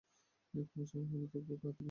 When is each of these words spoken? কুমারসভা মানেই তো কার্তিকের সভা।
কুমারসভা 0.53 1.03
মানেই 1.03 1.27
তো 1.27 1.37
কার্তিকের 1.39 1.59
সভা। 1.63 1.79